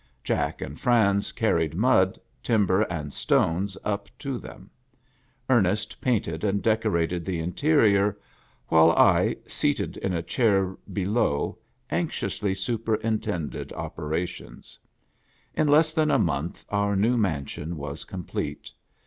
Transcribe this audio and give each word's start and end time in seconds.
Jack 0.23 0.61
and 0.61 0.79
Franz 0.79 1.31
carried 1.31 1.75
mud, 1.75 2.19
timber, 2.41 2.81
and 2.81 3.13
stones 3.13 3.77
up 3.83 4.07
to 4.17 4.39
them; 4.39 4.67
Ernest 5.47 6.01
painted 6.01 6.43
and 6.43 6.63
decorated 6.63 7.23
the 7.23 7.39
interior, 7.39 8.17
while 8.69 8.93
I, 8.93 9.35
seated 9.47 9.97
in 9.97 10.11
a 10.11 10.23
chair 10.23 10.75
below 10.91 11.59
anxiously 11.91 12.55
superintended 12.55 13.71
operations. 13.73 14.79
In 15.53 15.67
less 15.67 15.93
than 15.93 16.09
a 16.09 16.17
month 16.17 16.65
our 16.69 16.95
new 16.95 17.15
mansion 17.15 17.77
was 17.77 18.03
complete. 18.03 18.71